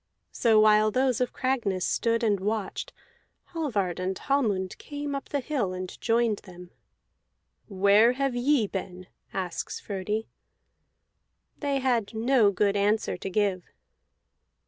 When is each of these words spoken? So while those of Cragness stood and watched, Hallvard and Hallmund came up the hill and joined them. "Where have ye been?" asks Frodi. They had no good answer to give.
So 0.31 0.59
while 0.59 0.89
those 0.89 1.21
of 1.21 1.31
Cragness 1.31 1.85
stood 1.85 2.23
and 2.23 2.39
watched, 2.39 2.91
Hallvard 3.53 3.99
and 3.99 4.17
Hallmund 4.17 4.75
came 4.79 5.13
up 5.13 5.29
the 5.29 5.41
hill 5.41 5.73
and 5.73 6.01
joined 6.01 6.39
them. 6.39 6.71
"Where 7.67 8.13
have 8.13 8.33
ye 8.35 8.65
been?" 8.65 9.05
asks 9.31 9.79
Frodi. 9.79 10.27
They 11.59 11.77
had 11.81 12.15
no 12.15 12.49
good 12.49 12.75
answer 12.75 13.15
to 13.17 13.29
give. 13.29 13.63